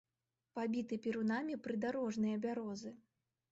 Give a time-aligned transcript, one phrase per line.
[0.59, 2.97] Пабіты перунамі прыдарожныя бярозы.